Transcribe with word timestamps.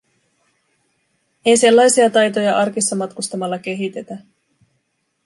Ei 1.45 1.57
sellaisia 1.57 2.09
taitoja 2.09 2.57
arkissa 2.57 2.95
matkustamalla 2.95 3.59
kehitetä. 3.59 4.17